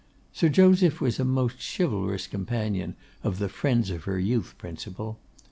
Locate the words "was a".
0.99-1.23